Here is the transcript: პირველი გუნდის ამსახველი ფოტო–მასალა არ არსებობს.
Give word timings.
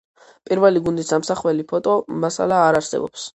პირველი 0.49 0.81
გუნდის 0.87 1.11
ამსახველი 1.17 1.67
ფოტო–მასალა 1.73 2.59
არ 2.63 2.81
არსებობს. 2.81 3.29